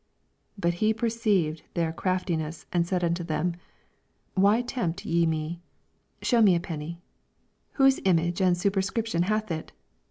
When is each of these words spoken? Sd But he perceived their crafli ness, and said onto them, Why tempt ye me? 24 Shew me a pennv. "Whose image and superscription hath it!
Sd 0.01 0.53
But 0.61 0.73
he 0.73 0.95
perceived 0.95 1.61
their 1.75 1.93
crafli 1.93 2.35
ness, 2.35 2.65
and 2.73 2.87
said 2.87 3.03
onto 3.03 3.23
them, 3.23 3.53
Why 4.33 4.63
tempt 4.63 5.05
ye 5.05 5.27
me? 5.27 5.61
24 6.21 6.25
Shew 6.25 6.41
me 6.41 6.55
a 6.55 6.59
pennv. 6.59 6.97
"Whose 7.73 7.99
image 8.03 8.41
and 8.41 8.57
superscription 8.57 9.21
hath 9.21 9.51
it! 9.51 9.73